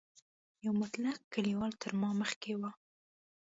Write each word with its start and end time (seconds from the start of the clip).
یو 0.65 0.73
مطلق 0.81 1.17
کلیوال 1.33 1.73
تر 1.81 1.91
ما 2.01 2.09
مخکې 2.21 2.53
و. 2.55 2.61